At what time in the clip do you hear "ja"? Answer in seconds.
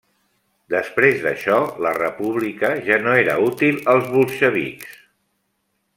2.89-2.99